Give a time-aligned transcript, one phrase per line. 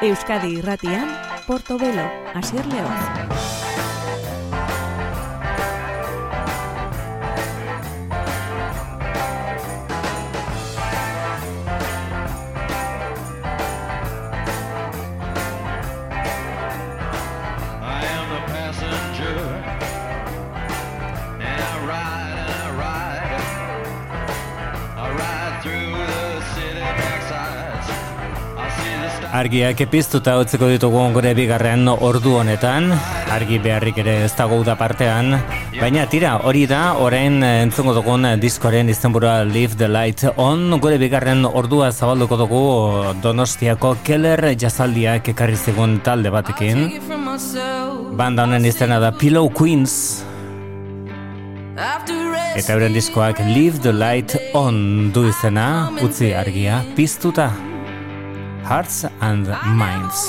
[0.00, 1.08] Euskadi Irratian,
[1.46, 3.37] Portobelo, Asier León.
[29.28, 32.86] Argiak epiztuta utziko ditugu gure bigarren ordu honetan,
[33.28, 35.36] argi beharrik ere ez dago da partean,
[35.76, 41.44] baina tira, hori da, orain entzungo dugun diskoren izenburua Leave the Light On, gure bigarren
[41.44, 42.64] ordua zabalduko dugu
[43.20, 46.88] Donostiako Keller jazaldiak ekarri zigun talde batekin.
[48.16, 50.24] Banda honen izena da Pillow Queens.
[52.56, 57.52] Eta euren diskoak Leave the Light On du izena, utzi argia, piztuta.
[58.68, 60.28] Hearts and minds.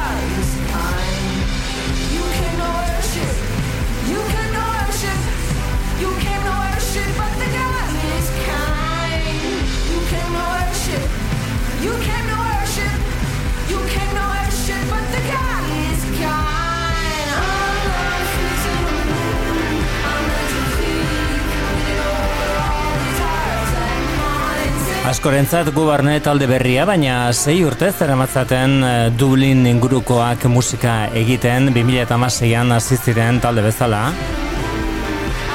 [25.11, 31.67] askorentzat gu barne talde berria, baina sei urte zer amatzaten eh, Dublin ingurukoak musika egiten
[31.75, 34.05] 2006an aziziren talde bezala.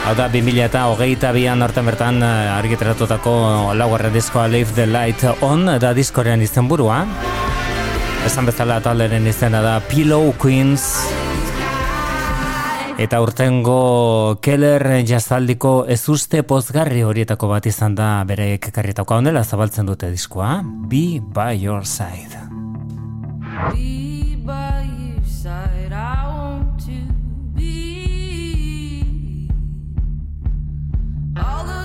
[0.07, 3.37] Hau da, 2008 bian hartan bertan eh, argiteratutako
[3.81, 7.07] laugarren diskoa Leave the Light On da diskorean izen burua.
[8.29, 10.91] Esan bezala talderen izena da Pillow Queens.
[12.97, 20.09] Eta urtengo Keller jazaldiko ezuste pozgarri horietako bat izan da bere kekarrietako ondela zabaltzen dute
[20.15, 20.63] diskoa.
[20.89, 22.41] Be by your side.
[23.75, 27.05] Be by your side, I want to
[27.53, 29.51] be
[31.37, 31.76] all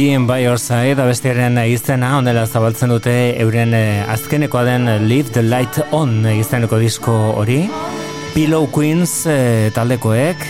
[0.00, 5.42] Being by your side, abestiaren izena, onela zabaltzen dute euren eh, azkenekoa den Leave the
[5.44, 7.58] Light On izeneko disko hori.
[8.32, 10.48] Pillow Queens e, taldekoek,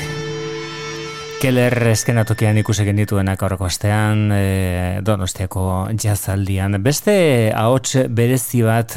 [1.42, 5.66] Keller eskenatokian ikusi genituenak aurreko astean, e, donostiako
[5.98, 6.78] jazaldian.
[6.86, 7.18] Beste
[7.50, 8.94] ahots berezi bat,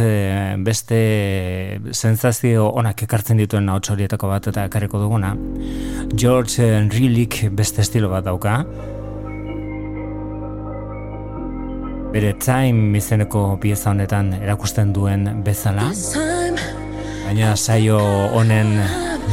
[0.61, 1.03] beste
[1.97, 5.33] sensazio onak ekartzen dituen ahots horietako bat eta ekarriko duguna.
[6.13, 8.59] George Enrilik beste estilo bat dauka.
[12.13, 15.89] Bere time izeneko pieza honetan erakusten duen bezala.
[17.23, 17.99] Baina saio
[18.37, 18.75] honen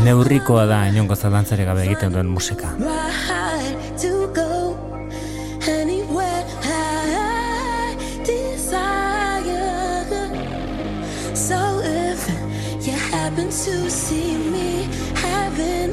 [0.06, 2.72] neurrikoa da inongo zalantzare gabe egiten duen musika.
[13.50, 14.84] to see me
[15.16, 15.92] having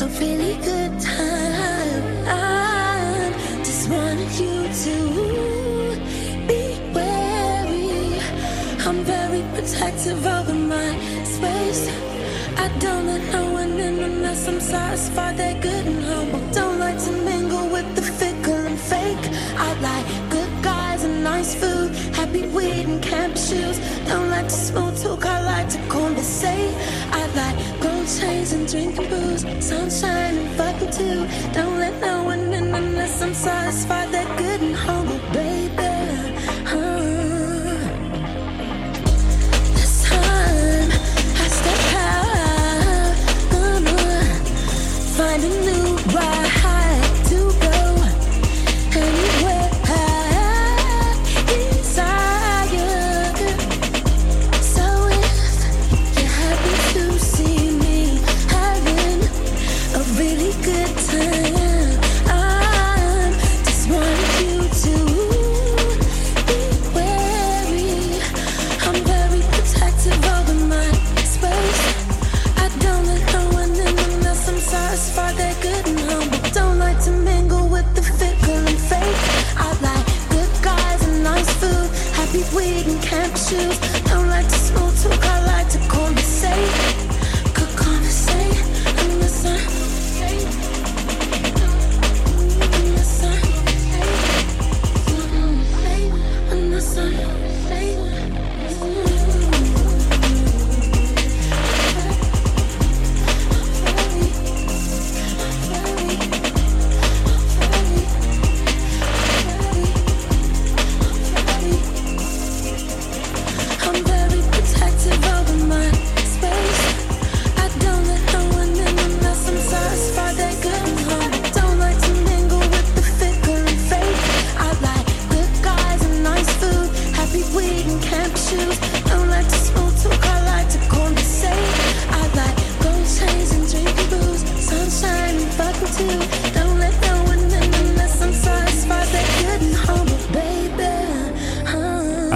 [0.00, 0.87] a really good
[10.10, 11.88] over my space.
[12.56, 16.40] I don't let no one in unless I'm satisfied they're good and humble.
[16.52, 19.24] Don't like to mingle with the fickle and fake.
[19.56, 23.78] I like good guys and nice food, happy weed and camp shoes.
[24.06, 26.74] Don't like to small talk, I like to conversate.
[27.12, 31.20] I like gold chains and drinking booze, sunshine and fucking too.
[31.52, 35.67] Don't let no one in unless I'm satisfied they're good and humble, baby.
[45.48, 46.37] New ride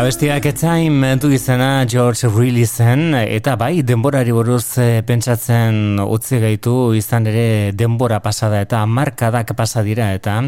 [0.03, 6.73] Abestiak etzain mentu izena George Reilly zen, eta bai, denborari buruz eh, pentsatzen utzi gaitu
[6.99, 10.41] izan ere denbora pasada eta markadak pasa dira eta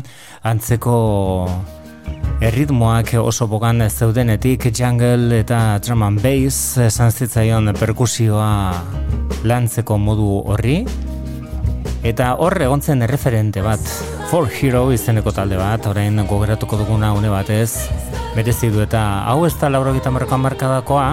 [0.50, 0.96] antzeko
[2.42, 8.50] erritmoak oso bogan zeudenetik jungle eta drum and bass esan zitzaion perkusioa
[9.46, 10.80] lantzeko modu horri.
[12.02, 13.78] Eta hor egontzen erreferente bat,
[14.34, 17.86] For Hero izeneko talde bat, orain gogoratuko duguna une batez,
[18.34, 21.04] merezi du eta hau ez da lauro gita markoan markadakoa,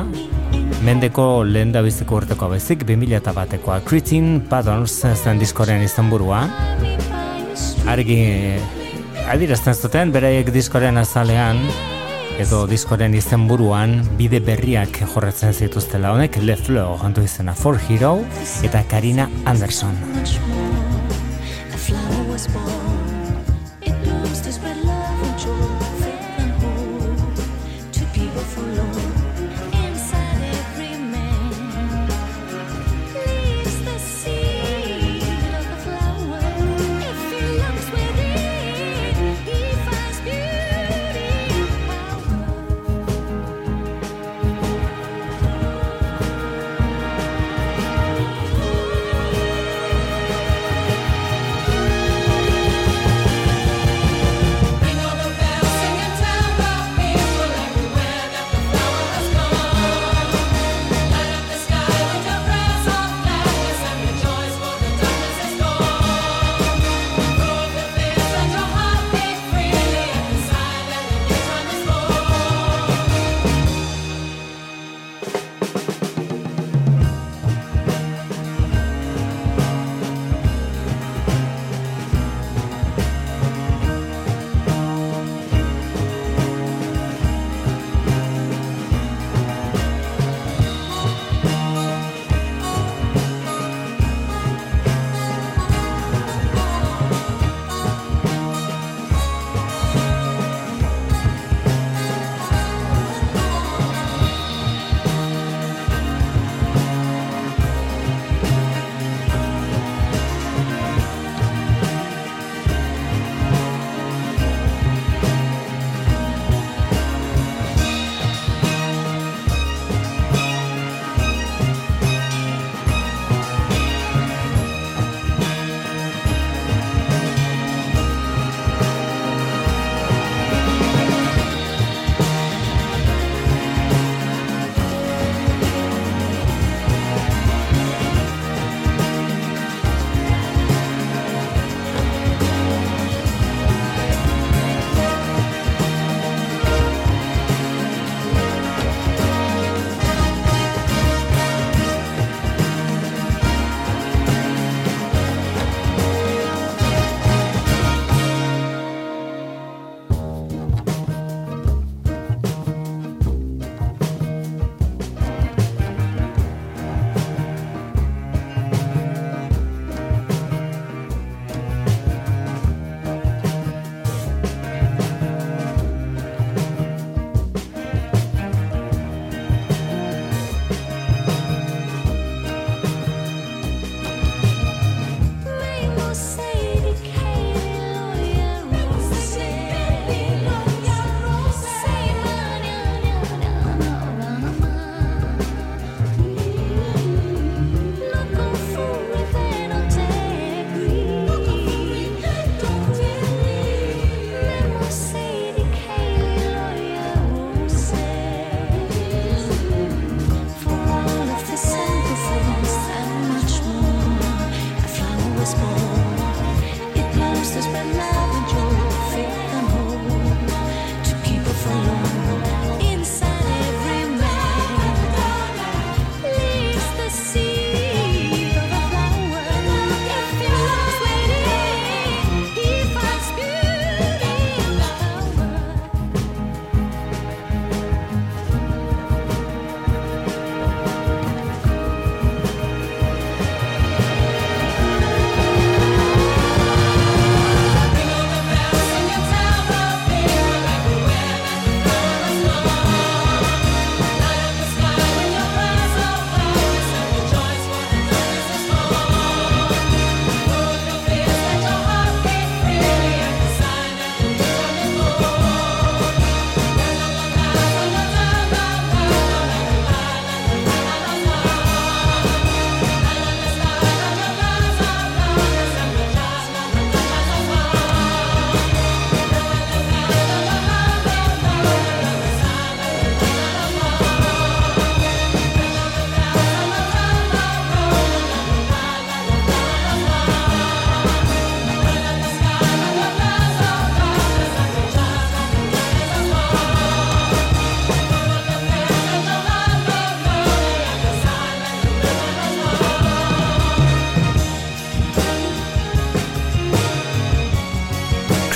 [0.81, 6.41] mendeko lehen da biziko urteko bezik, 2000 eta batekoa, Cretin Patterns zen diskoren izan burua,
[7.93, 8.17] argi
[9.29, 11.61] adirazten zuten, beraiek diskoren azalean,
[12.41, 13.45] edo diskoren izen
[14.17, 18.23] bide berriak jorretzen zituztela honek Le Fleur handu izena For Hero
[18.63, 19.93] eta Karina Anderson.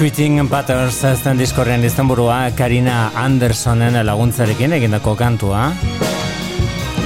[0.06, 5.72] Creating Patterns ezten diskorrean burua Karina Andersonen laguntzarekin egindako kantua.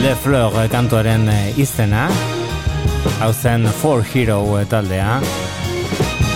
[0.01, 2.09] Le Fleur kantuaren izena.
[3.21, 5.21] Hau zen For Hero taldea.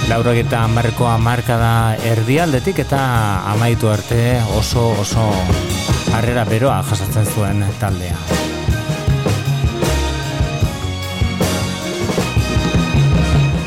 [0.08, 5.34] Laurogeta markoa marka da erdialdetik eta amaitu arte oso oso
[6.15, 8.42] harrera beroa jasatzen zuen taldea.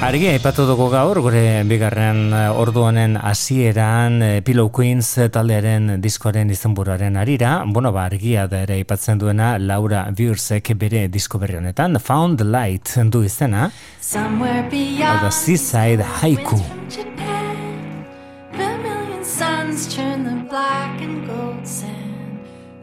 [0.06, 6.52] Argi, aipatu dugu gaur, gure bigarren eh, ordu honen hasieran eh, Pillow Queens taldearen diskoaren
[6.54, 11.98] izenburuaren arira, bueno, ba, argia da ere aipatzen duena Laura Bursek bere disko berri honetan,
[11.98, 13.72] Found the Light du izena,
[14.14, 16.60] hau da Seaside Haiku.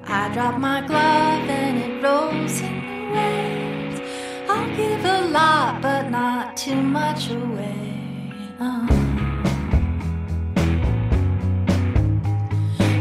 [0.06, 3.83] I drop my glove and it rolls in the rain
[4.56, 8.00] I'll give a lot, but not too much away.
[8.60, 8.88] Uh.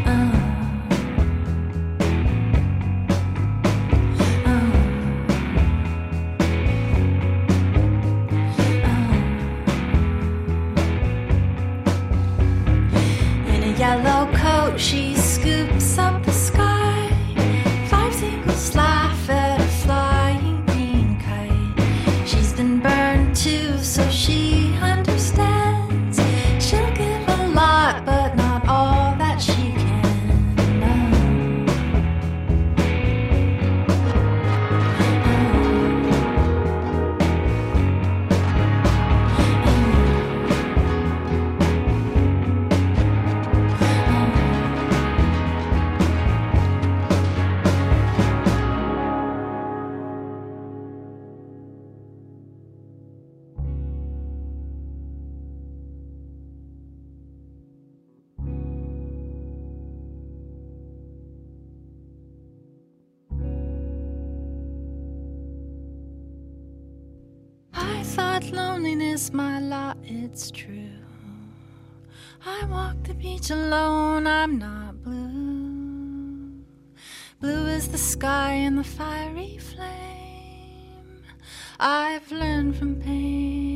[0.06, 0.32] uh.
[4.46, 4.62] uh.
[13.78, 15.14] yellow coat, she
[70.02, 70.98] it's true.
[72.44, 76.64] I walk the beach alone, I'm not blue.
[77.40, 81.22] Blue is the sky and the fiery flame.
[81.78, 83.71] I've learned from pain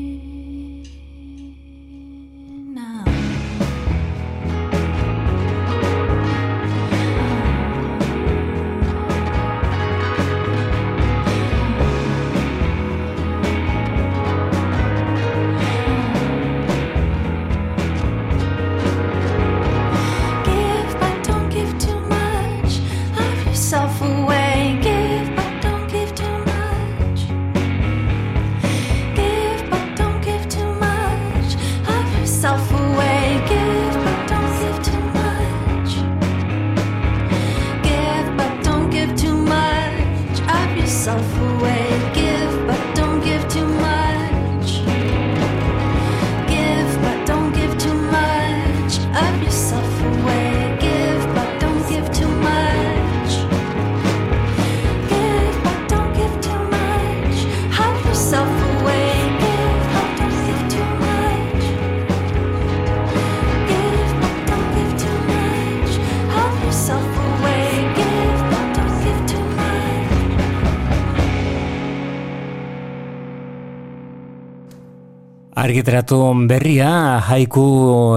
[75.67, 77.63] Argiteratu berria, haiku,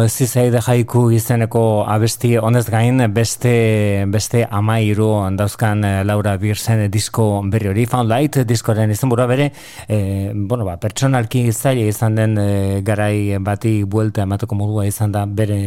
[0.05, 7.71] zizaide haiku izeneko abesti honez gain, beste, beste amairu dauzkan eh, Laura Birsen disko berri
[7.71, 9.49] hori, Found Light diskoren izan bere,
[9.87, 15.25] e, bueno, ba, pertsonalki zaila izan den e, garai bati buelta emateko modua izan da
[15.25, 15.57] bere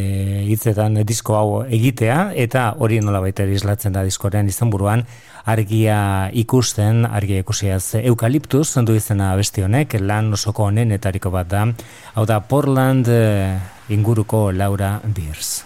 [0.46, 5.02] hitzetan disko hau egitea, eta hori nola baita islatzen da diskoren izan buruan,
[5.46, 11.66] argia ikusten, argia ikusiaz eukaliptuz, zendu izena besti honek, lan osoko honenetariko bat da,
[12.14, 13.58] hau da Portland uh,
[13.90, 15.64] inguruko Laura Beers.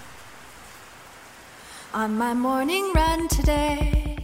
[1.95, 4.17] On my morning run today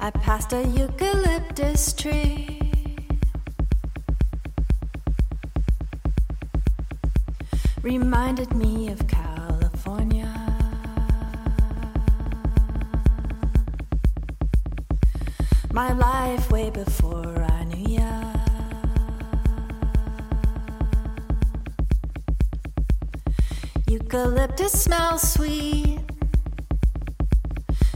[0.00, 2.58] I passed a eucalyptus tree
[7.82, 9.30] Reminded me of California
[15.72, 18.34] My life way before I knew ya.
[23.88, 26.00] Eucalyptus smells sweet,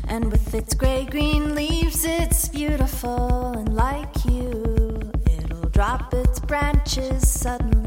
[0.09, 3.53] and with its gray green leaves, it's beautiful.
[3.59, 7.84] And like you, it'll drop its branches suddenly.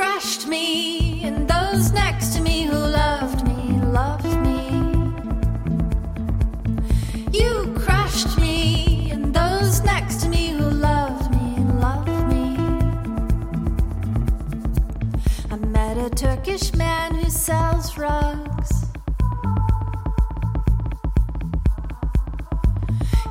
[0.00, 5.12] You crushed me, and those next to me who loved me, loved me.
[7.30, 12.56] You crushed me, and those next to me who loved me, loved me.
[15.50, 18.86] I met a Turkish man who sells rugs.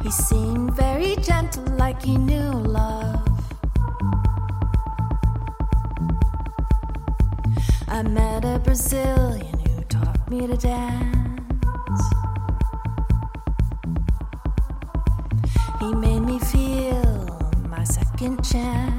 [0.03, 3.28] He seemed very gentle, like he knew love.
[8.69, 12.03] Brazilian who taught me to dance.
[15.79, 18.98] He made me feel my second chance.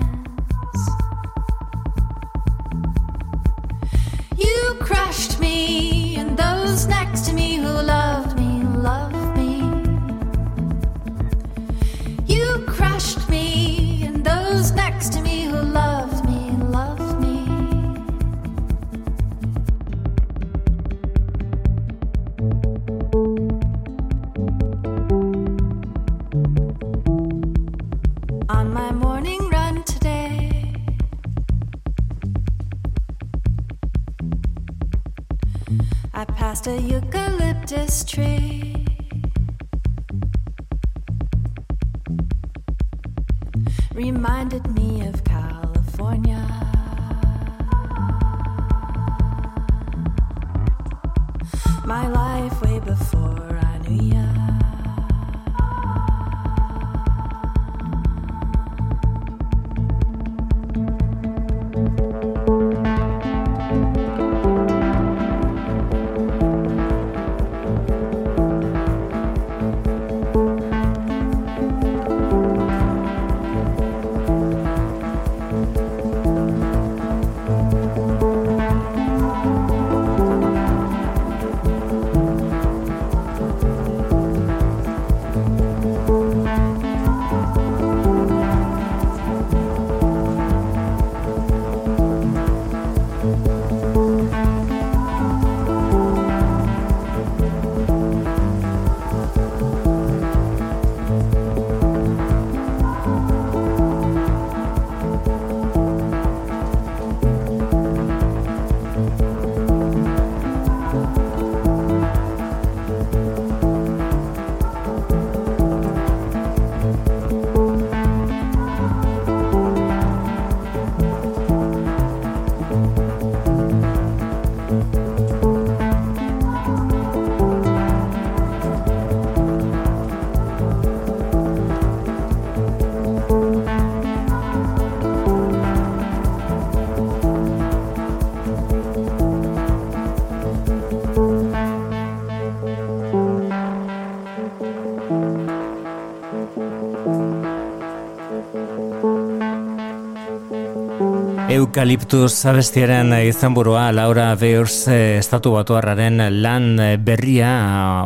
[151.70, 156.64] Eukaliptus abestiaren izenburua Laura Beers eh, estatu batuarraren lan
[157.06, 157.50] berria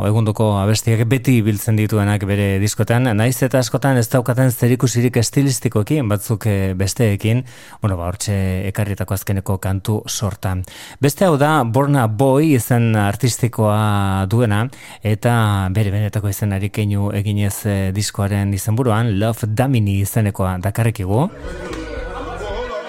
[0.03, 6.12] eh, egunduko abestiak beti biltzen dituenak bere diskotan, naiz eta askotan ez daukaten zerikusirik estilistikoekin
[6.12, 7.40] batzuk eh, besteekin,
[7.81, 8.37] bueno, ba, hortxe
[8.68, 10.53] ekarritako azkeneko kantu sorta.
[11.00, 14.66] Beste hau da Borna Boy izen artistikoa duena
[15.00, 15.38] eta
[15.72, 17.64] bere benetako izenari keinu eginez
[17.96, 21.31] diskoaren izenburuan Love Damini izenekoa dakarrekigu.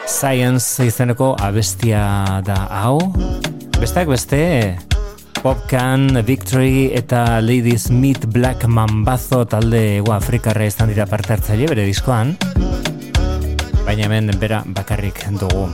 [0.07, 2.97] Science izeneko abestia da hau.
[3.79, 4.77] Besteak beste,
[5.41, 11.85] Popcan, Victory eta Lady Smith Black Mambazo talde ego Afrikarra izan dira parte hartzaile bere
[11.85, 12.35] diskoan.
[13.85, 15.67] Baina hemen bera bakarrik dugu.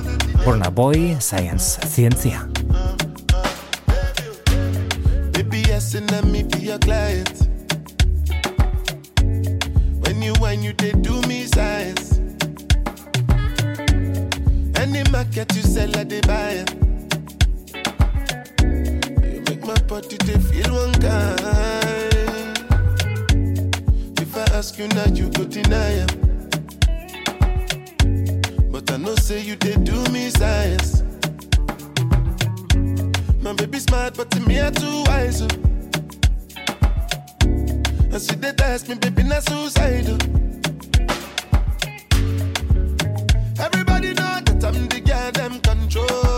[0.46, 2.48] Burna Boy, Science, zientzia.
[5.94, 7.48] And me be your client.
[10.06, 12.11] When you whine, you they do me size.
[14.82, 16.66] Any market you sell, I they buy.
[19.32, 22.58] You make my body they feel one kind.
[24.20, 26.06] If I ask you now, you go deny.
[28.72, 31.04] But I know say you they do me science.
[33.42, 35.44] My baby smart, but to me I too wise.
[35.44, 35.48] oh.
[38.12, 40.18] And she they test me, baby, not suicidal.
[43.60, 43.91] Everybody
[44.64, 46.31] I'm the girl them controller.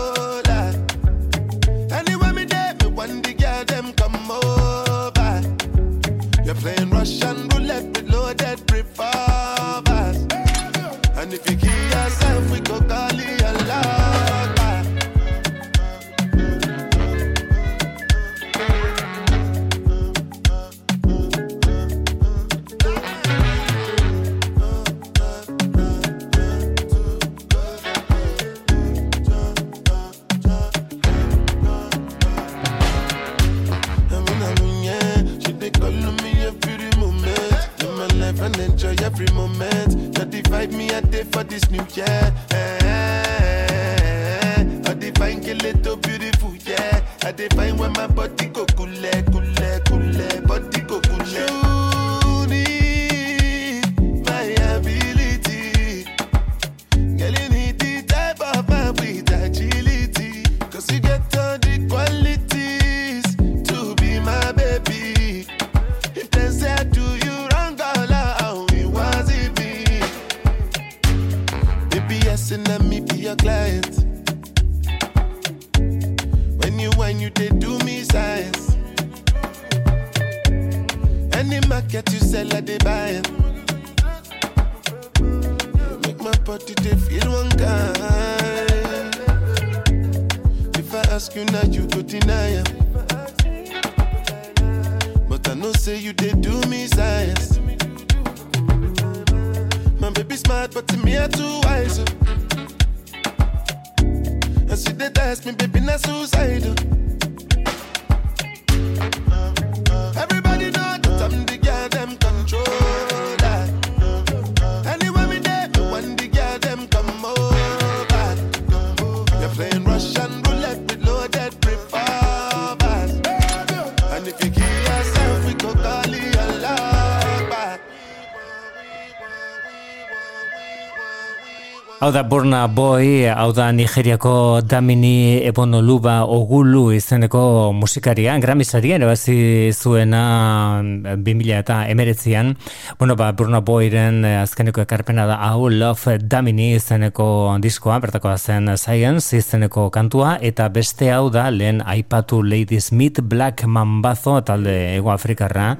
[132.04, 139.72] Hau da Burna Boy, hau da Nigeriako Damini Ebonoluba Ogulu izeneko musikaria, Grammy saria erabazi
[139.72, 142.58] zuena 2000 eta emeretzian.
[142.98, 148.68] Bueno, ba, Burna Boyren eh, azkeneko ekarpena da hau Love Damini izeneko diskoa, bertakoa zen
[148.76, 155.08] Science izeneko kantua, eta beste hau da lehen aipatu Lady Smith Black Mambazo talde Ego
[155.16, 155.78] Afrikarra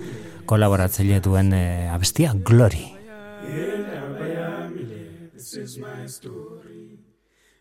[0.48, 2.94] kolaboratzaile duen eh, abestia Glory.
[5.44, 6.98] This is my story.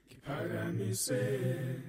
[0.08, 1.82] Kipagamise.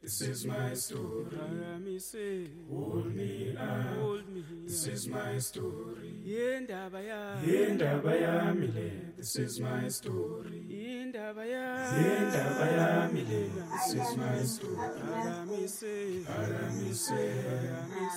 [0.00, 1.26] This is my story.
[1.28, 2.48] Kipagamise.
[2.70, 3.84] Hold me up.
[3.98, 6.24] Hold me this is my story.
[6.24, 7.44] Yendaba yami.
[7.44, 8.90] Yendaba yami le.
[9.18, 10.64] This is my story.
[10.72, 12.00] Yendaba yami.
[12.00, 13.42] Yendaba yami le.
[13.72, 14.76] This is my story.
[14.96, 16.24] Kipagamise.
[16.24, 17.20] Kipagamise.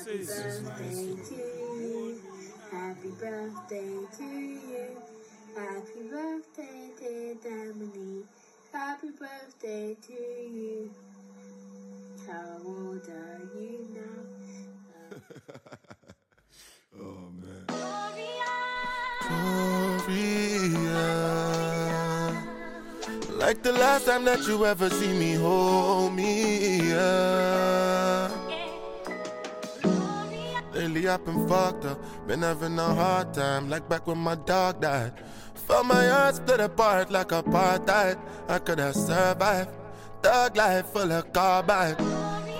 [0.05, 0.87] This is my
[1.19, 2.15] story.
[2.71, 5.14] Happy birthday to you
[6.99, 8.25] dear Dominique.
[8.73, 10.91] Happy birthday to you.
[12.27, 14.23] How old are you now?
[16.97, 17.65] Oh, man.
[17.67, 18.55] Gloria.
[20.07, 21.05] Gloria.
[23.37, 26.93] Like the last time that you ever see me hold me.
[26.93, 28.31] up.
[30.73, 34.81] Lately I've been fucked up, been having a hard time, like back when my dog
[34.81, 35.13] died.
[35.67, 38.17] Felt my heart split apart like apartheid.
[38.47, 39.69] I could have survived.
[40.21, 41.99] Thug life full of carbide.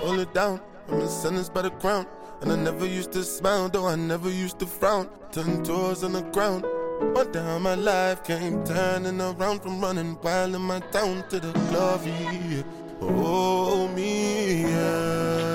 [0.02, 2.06] Hold it down, I'm a sentence by the crown.
[2.40, 5.08] And I never used to smile, though I never used to frown.
[5.32, 6.64] Ten toes on the ground.
[7.32, 11.52] Day how my life came turning around from running wild in my town to the
[11.70, 12.64] glory.
[13.00, 15.46] Oh, me, yeah.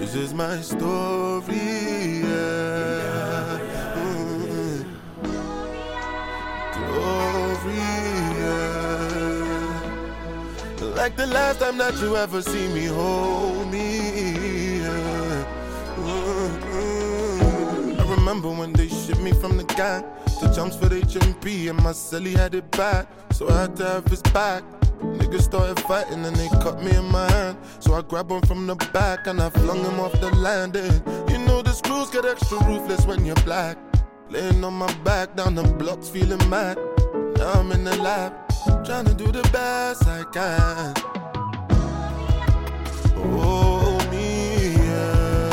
[0.00, 1.89] This is my story,
[11.10, 15.44] Like the last time that you ever see me hold me, yeah.
[15.96, 17.98] Mm.
[17.98, 20.04] I remember when they shipped me from the gang
[20.38, 24.06] to jumps for HMP and my celly had it bad, so I had to have
[24.06, 24.62] his back.
[25.00, 27.58] Niggas started fighting and they cut me in my hand.
[27.80, 31.02] So I grabbed him from the back and I flung him off the landing.
[31.28, 33.76] You know the screws get extra ruthless when you're black.
[34.28, 36.78] Laying on my back down the blocks, feeling mad.
[37.36, 38.32] Now I'm in the lab,
[38.90, 40.94] trying to do the best I can.
[43.16, 45.50] Oh, me, yeah.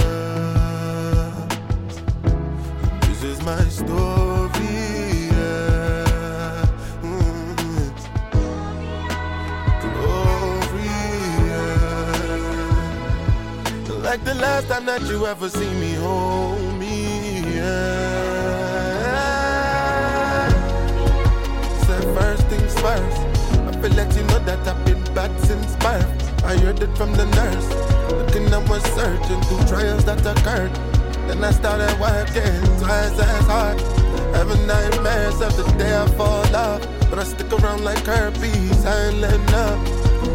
[3.02, 6.66] This is my story, yeah.
[7.04, 7.56] Mm.
[9.94, 10.98] Glory,
[11.52, 11.70] yeah.
[14.02, 17.98] Like the last time that you ever see me hold me, yeah.
[26.68, 27.68] Heard it from the nurse.
[28.12, 30.74] Looking up was searching through trials that occurred.
[31.28, 33.80] Then I started working twice as hard.
[34.36, 36.82] Having nightmares of the day I fall off.
[37.10, 39.80] But I stick around like herpes, I letting up.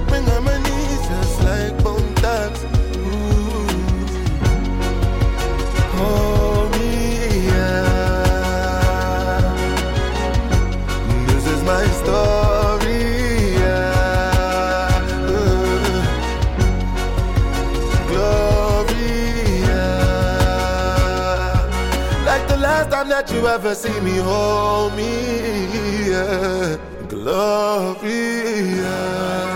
[0.09, 2.65] Bring on my knees just like bone thugs.
[2.97, 3.69] Ooh.
[6.73, 6.89] Me,
[7.49, 7.83] yeah.
[11.27, 12.42] This is my story,
[23.03, 26.77] time that you ever see me, hold me, yeah.
[27.09, 29.52] Glory, yeah.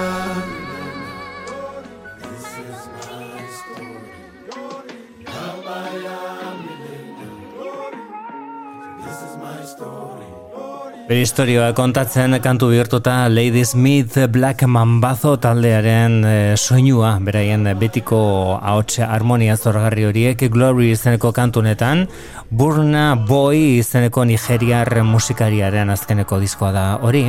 [11.07, 18.19] Bere historioa kontatzen kantu bihurtuta Lady Smith Black Mambazo taldearen e, soinua, beraien betiko
[18.59, 22.09] ahots harmonia zorgarri horiek Glory izeneko kantunetan,
[22.51, 27.23] Burna Boy izeneko Nigeriar musikariaren azkeneko diskoa da hori.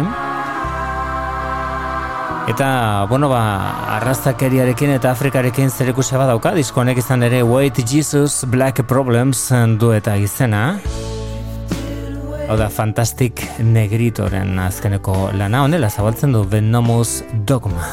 [2.49, 2.71] Eta,
[3.11, 3.43] bueno, ba,
[3.99, 10.17] arrazakeriarekin eta Afrikarekin zerikusia badauka, disko honek izan ere White Jesus Black Problems du eta
[10.17, 10.79] izena.
[12.47, 17.83] Hau da, Fantastic Negritoren azkeneko lana honela zabaltzen du Venomous Dogma.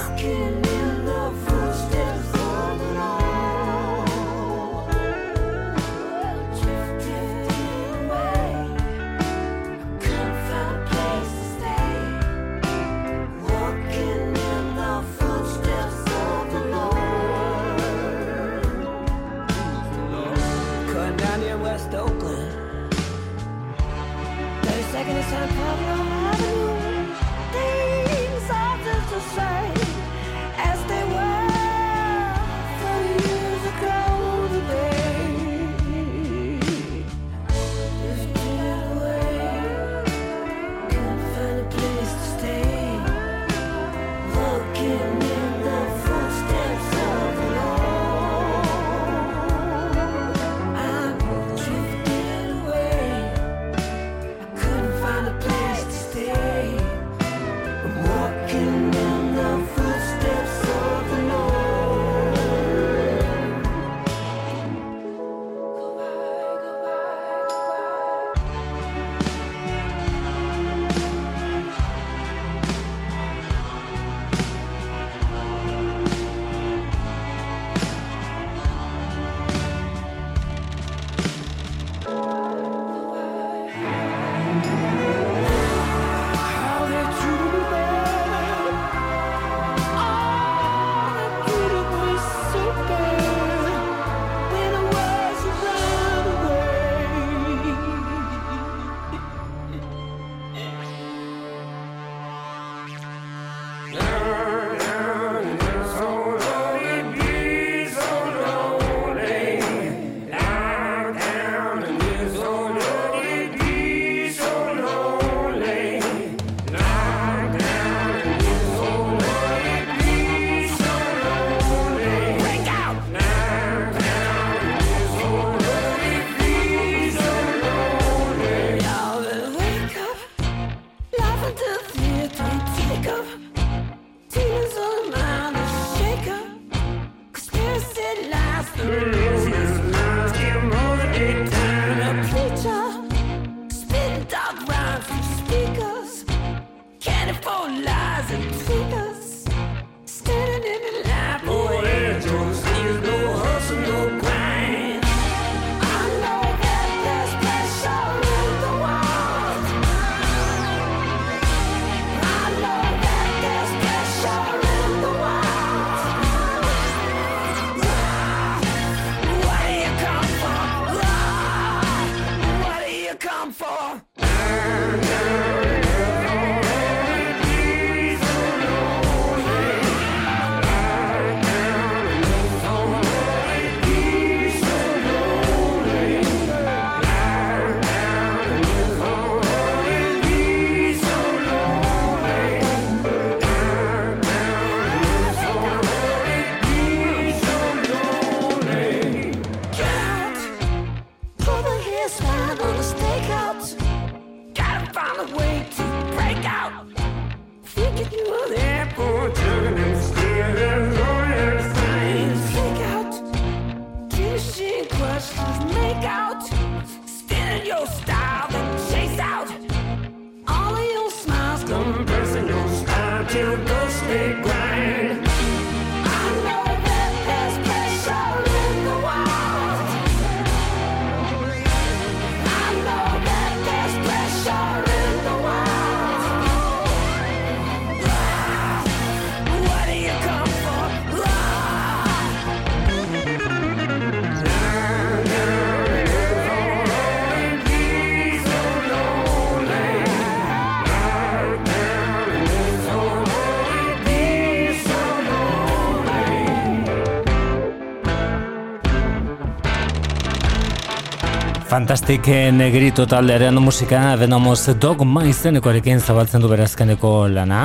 [261.74, 267.62] Fantastic Negrito taldearen musika Venomous Dogma izenekoarekin zabaltzen du berazkeneko lana.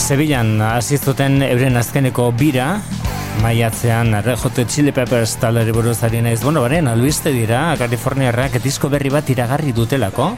[0.00, 2.70] Sevillan hasi zuten euren azkeneko bira,
[3.44, 6.40] maiatzean Red Hot Chili Peppers taldeari buruz ari naiz.
[6.40, 10.32] Bueno, baren, albiste dira, Kaliforniarrak disko berri bat iragarri dutelako.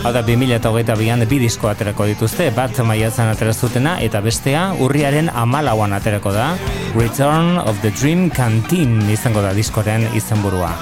[0.00, 5.92] Hau da, 2008an bi disko aterako dituzte, bat maiatzen atera zutena, eta bestea urriaren amalauan
[5.92, 6.54] aterako da.
[6.94, 10.72] Return of the Dream Canteen izango da diskoren izenburua.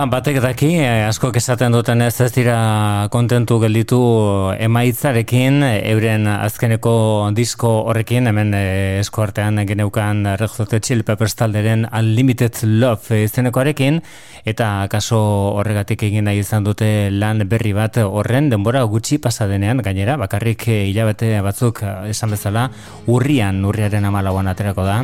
[0.00, 2.54] Ba, batek daki, eh, askok esaten duten ez ez dira
[3.12, 3.98] kontentu gelditu
[4.56, 11.36] emaitzarekin, eh, euren azkeneko disko horrekin, hemen eh, esko artean geneukan Red Hot Chili Peppers
[11.36, 14.00] talderen Unlimited Love izenekoarekin,
[14.46, 15.20] eta kaso
[15.60, 20.86] horregatik egin nahi izan dute lan berri bat horren denbora gutxi pasadenean, gainera, bakarrik eh,
[20.88, 22.70] hilabete batzuk eh, esan bezala,
[23.06, 25.02] urrian, urriaren amalauan aterako da,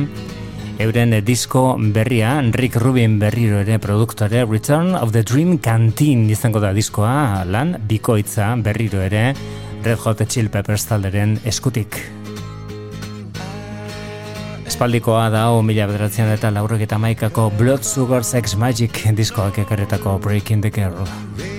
[0.77, 6.69] Euren disko berria, Rick Rubin berriro ere produktore, Return of the Dream Canteen izango da
[6.69, 9.33] diskoa, lan bikoitza berriro ere,
[9.81, 11.97] Red Hot Chili Peppers talderen eskutik.
[14.69, 20.19] Espaldikoa da o mila bederatzean eta laurek eta maikako Blood Sugar Sex Magic diskoak ekarretako
[20.21, 21.56] Breaking the Girl.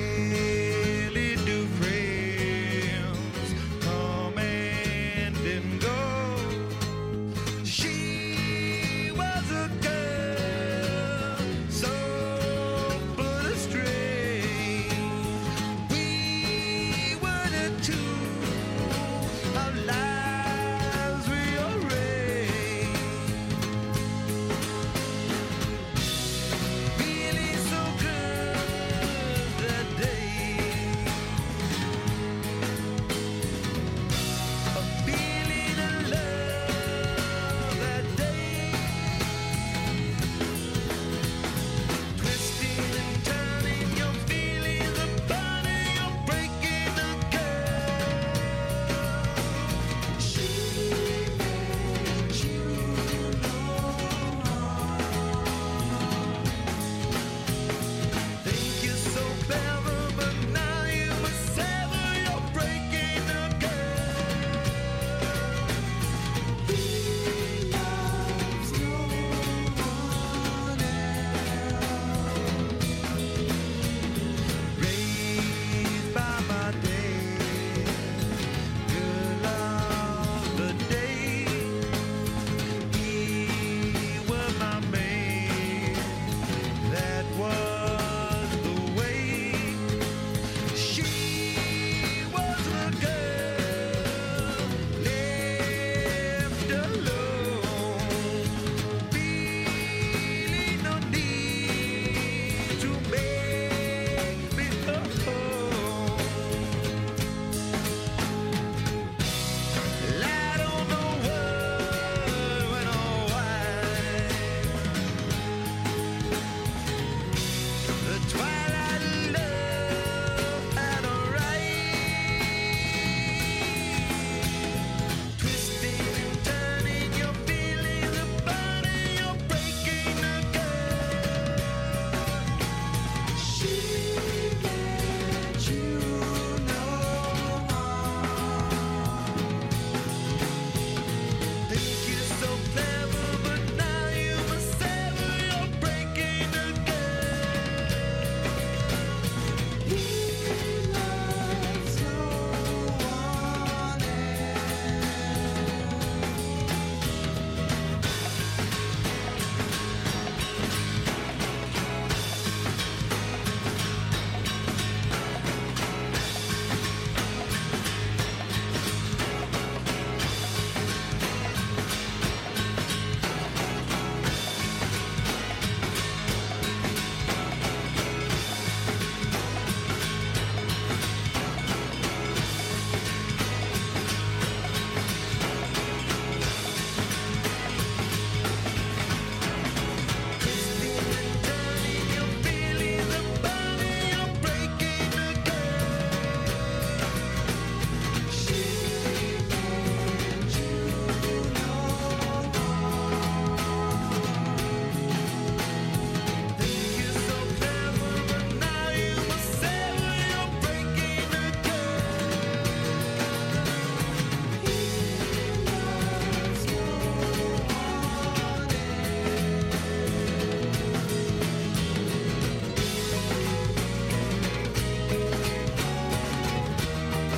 [96.94, 97.27] alone.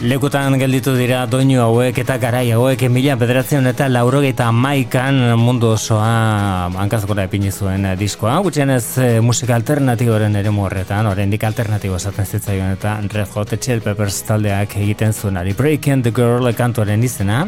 [0.01, 6.71] Lekutan gelditu dira doinu hauek eta garai hauek mila bederatzen eta laurogeita maikan mundu osoa
[6.73, 8.39] hankazkora epini zuen eh, diskoa.
[8.41, 14.23] Gutxienez eh, musika alternatiboren ere horretan, oraindik alternatibo esaten zitzaion eta Red Hot Chili Peppers
[14.25, 15.53] taldeak egiten zuen ari.
[15.53, 17.45] Breaking the Girl kantuaren izena.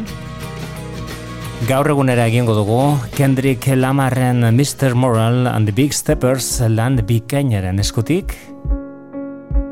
[1.65, 4.93] Gaur egunera egingo dugu, Kendrick Lamarren Mr.
[4.93, 8.37] Moral and the Big Steppers land bikainaren eskutik,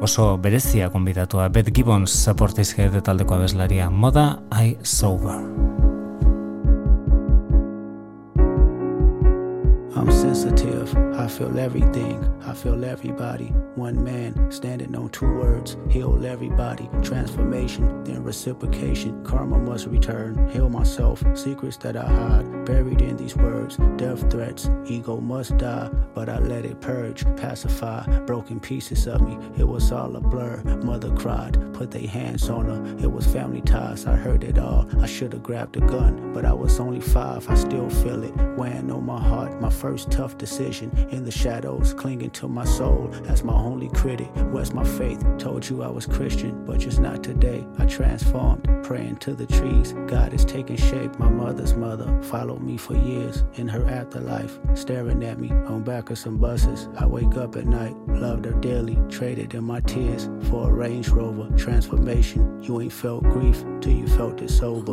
[0.02, 5.71] oso berezia konbidatua Beth Gibbons zaportizke taldeko abeslaria Moda I Sober.
[11.42, 12.44] Feel everything.
[12.46, 13.48] I feel everybody.
[13.76, 15.76] One man standing on two words.
[15.89, 16.88] Heal everybody.
[17.02, 19.24] Transformation, then reciprocation.
[19.24, 20.48] Karma must return.
[20.50, 21.24] Heal myself.
[21.34, 22.66] Secrets that I hide.
[22.66, 23.78] Buried in these words.
[23.96, 24.70] Death threats.
[24.86, 25.89] Ego must die.
[26.14, 27.26] But I let it purge.
[27.38, 28.06] Pacify.
[28.26, 29.38] Broken pieces of me.
[29.58, 30.62] It was all a blur.
[30.84, 31.58] Mother cried.
[31.74, 33.04] Put their hands on her.
[33.04, 34.06] It was family ties.
[34.06, 34.88] I heard it all.
[35.02, 36.34] I should have grabbed a gun.
[36.34, 37.50] But I was only five.
[37.50, 38.36] I still feel it.
[38.58, 39.60] Weighing on my heart.
[39.60, 40.92] My first tough decision.
[41.12, 41.94] In the shadows.
[41.94, 43.10] Clinging to my soul.
[43.28, 44.30] As my only critic.
[44.52, 45.24] Where's my faith?
[45.38, 46.66] Told you I was Christian.
[46.66, 47.66] But just not today.
[47.78, 48.68] I transformed.
[48.84, 49.94] Praying to the trees.
[50.08, 51.18] God is taking shape.
[51.20, 53.44] My mother's mother followed me for years.
[53.56, 54.60] In her afterlife.
[54.74, 56.88] Staring at me on back of some buses.
[56.98, 57.96] I wake up at night.
[58.08, 58.98] Loved her dearly.
[59.10, 61.56] Traded in my tears for a Range Rover.
[61.58, 62.62] Transformation.
[62.64, 64.92] You ain't felt grief till you felt it sober.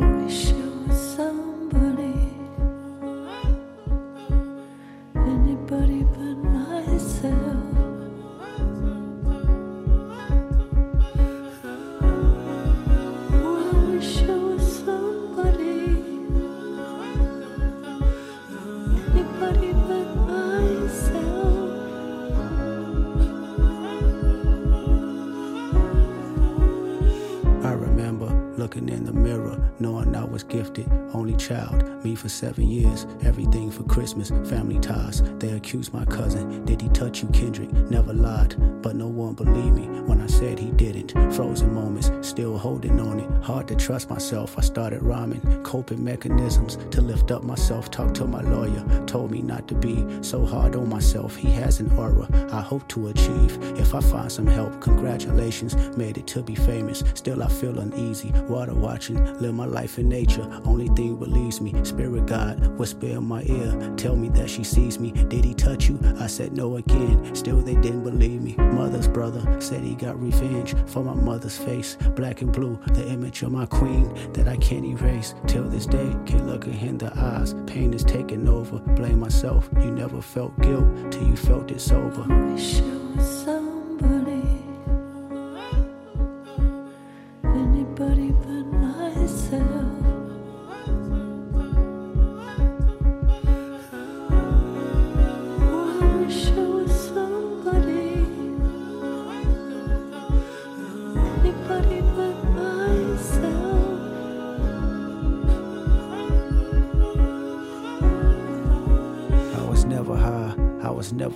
[32.19, 35.21] For seven years, everything for Christmas, family ties.
[35.39, 37.71] They accused my cousin, did he touch you, Kendrick?
[37.89, 41.11] Never lied, but no one believed me when I said he didn't.
[41.33, 43.43] Frozen moments, still holding on it.
[43.43, 47.89] Hard to trust myself, I started rhyming, coping mechanisms to lift up myself.
[47.89, 51.35] Talked to my lawyer, told me not to be so hard on myself.
[51.35, 53.57] He has an aura I hope to achieve.
[53.79, 57.03] If I find some help, congratulations, made it to be famous.
[57.13, 58.31] Still, I feel uneasy.
[58.47, 60.47] Water watching, live my life in nature.
[60.65, 61.73] Only thing relieves me.
[61.83, 65.11] Spirit God, whisper in my ear, tell me that she sees me.
[65.11, 65.99] Did he touch you?
[66.19, 67.35] I said no again.
[67.35, 68.55] Still, they didn't believe me.
[68.57, 71.97] Mother's brother said he got revenge for my mother's face.
[72.15, 75.35] Black and blue, the image of my queen that I can't erase.
[75.47, 77.55] Till this day, can't look her in the eyes.
[77.67, 78.79] Pain is taking over.
[78.79, 79.69] Blame myself.
[79.81, 82.25] You never felt guilt till you felt it sober.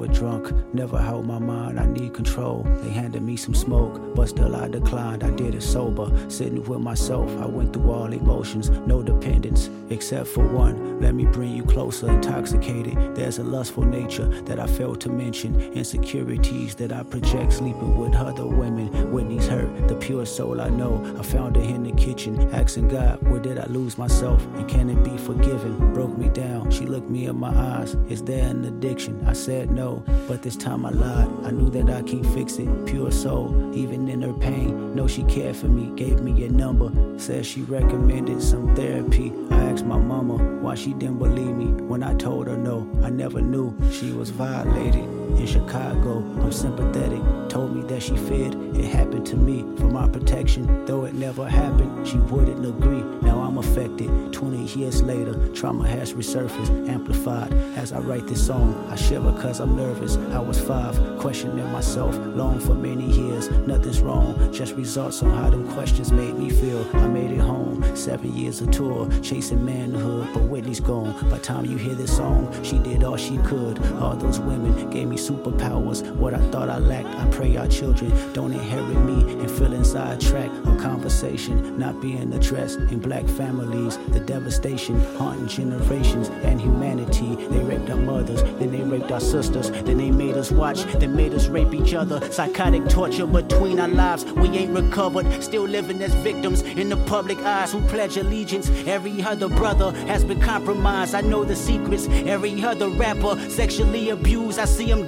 [0.04, 2.64] Never drunk, never held my mind, I need control.
[2.82, 6.12] They handed me some smoke, but still I declined, I did it sober.
[6.30, 10.93] Sitting with myself, I went through all emotions, no dependence, except for one.
[11.04, 13.14] Let me bring you closer, intoxicated.
[13.14, 18.16] There's a lustful nature that I failed to mention, insecurities that I project sleeping with
[18.16, 18.88] other women.
[19.12, 21.04] Whitney's hurt, the pure soul I know.
[21.20, 24.46] I found her in the kitchen, asking God, where did I lose myself?
[24.56, 25.94] And can it be forgiven?
[25.94, 27.96] Broke me down, she looked me in my eyes.
[28.08, 29.28] Is there an addiction?
[29.28, 31.28] I said no, but this time I lied.
[31.44, 32.86] I knew that I can't fix it.
[32.86, 34.96] Pure soul, even in her pain.
[34.96, 36.94] Know she cared for me, gave me a number.
[37.20, 39.34] Said she recommended some therapy.
[39.52, 42.88] I asked my mama why she didn't believe me when I told her no.
[43.04, 45.23] I never knew she was violated.
[45.38, 47.22] In Chicago, I'm sympathetic.
[47.50, 50.86] Told me that she feared it happened to me for my protection.
[50.86, 53.04] Though it never happened, she wouldn't agree.
[53.22, 54.34] Now I'm affected.
[54.34, 57.54] 20 years later, trauma has resurfaced, amplified.
[57.76, 60.18] As I write this song, I shiver cause I'm nervous.
[60.34, 63.50] I was five, questioning myself, long for many years.
[63.68, 66.86] Nothing's wrong, just results on how them questions made me feel.
[66.96, 71.14] I made it home, seven years of tour, chasing manhood, but Whitney's gone.
[71.30, 73.80] By time you hear this song, she did all she could.
[74.02, 76.02] All those women gave me me superpowers.
[76.16, 80.54] What I thought I lacked, I pray our children don't inherit me and feeling sidetracked.
[80.68, 83.98] A conversation not being addressed in black families.
[84.10, 87.36] The devastation haunting generations and humanity.
[87.36, 91.16] They raped our mothers, then they raped our sisters, then they made us watch, then
[91.16, 92.20] made us rape each other.
[92.32, 94.26] Psychotic torture between our lives.
[94.26, 98.70] We ain't recovered, still living as victims in the public eyes who pledge allegiance.
[98.88, 101.14] Every other brother has been compromised.
[101.14, 102.08] I know the secrets.
[102.10, 104.60] Every other rapper sexually abused.
[104.60, 105.03] I see them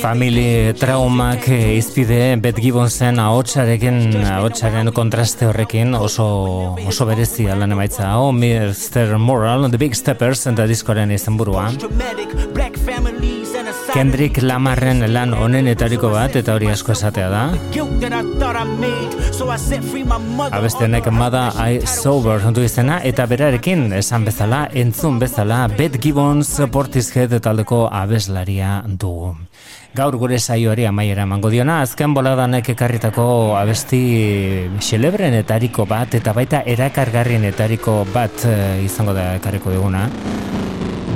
[0.00, 6.26] Famili traumak eh, izpide Bet Gibbonsen ahotsarekin ahotsaren kontraste horrekin oso
[6.88, 8.14] oso berezia lan emaitza.
[8.16, 9.18] Oh, Mr.
[9.18, 11.68] Moral, The Big Steppers eta diskoaren izenburua.
[13.92, 17.42] Kendrick Lamarren lan onenetariko bat eta hori asko esatea da.
[20.50, 27.36] Abestenek Mada I Sober du izena eta berarekin esan bezala, entzun bezala, Bet Gibbons Portishead
[27.42, 29.34] taldeko abeslaria dugu.
[29.94, 34.00] Gaur gure saioari amaiera emango diona, azken boladanek ekarritako abesti
[34.78, 40.06] xelebrenetariko bat eta baita erakargarrienetariko bat eh, izango da ekarriko duguna.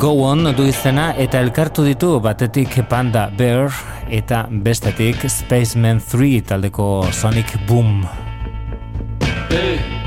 [0.05, 3.73] Go On du izena eta elkartu ditu batetik Panda Bear
[4.13, 8.03] eta bestetik Spaceman 3 taldeko Sonic Boom.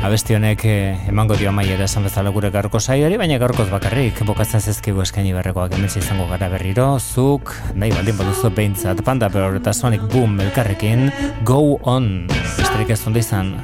[0.06, 4.62] Abesti honek eh, emango dio amaiera esan bezala gure gaurko saioari, baina gaurkoz bakarrik bokatzen
[4.62, 9.74] zezkigu eskaini berrekoak hementsi izango gara berriro, zuk, nahi baldin baduzu behintzat, Panda Bear eta
[9.74, 11.10] Sonic Boom elkarrekin,
[11.42, 12.28] Go On,
[12.60, 13.56] besterik ez izan.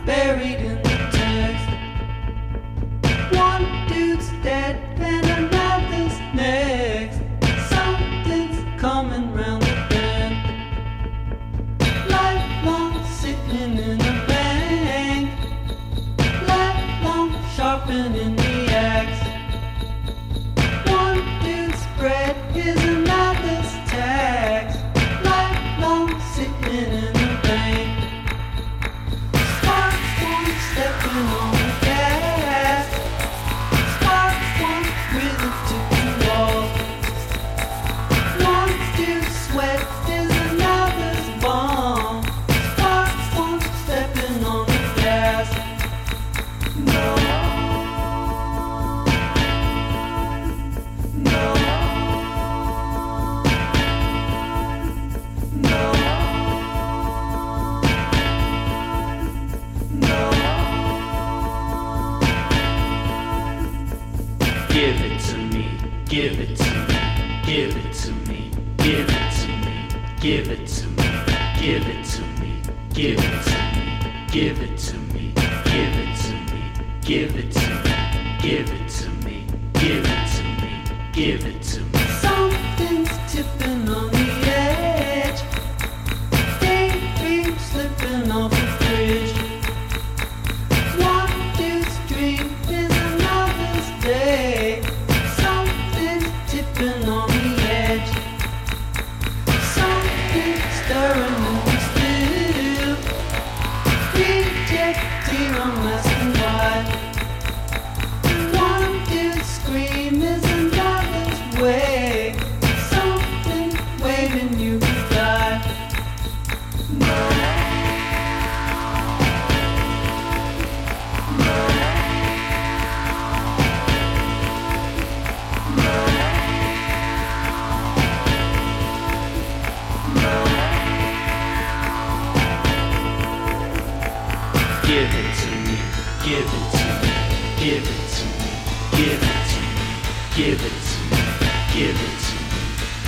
[141.73, 142.23] give it,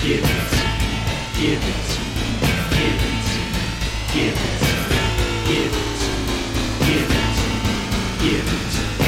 [0.01, 0.51] give it,
[1.39, 1.87] give it,
[2.71, 3.25] give it,
[4.13, 4.65] give it,
[5.47, 6.01] give it,
[6.85, 7.39] give it,
[8.21, 9.04] give it.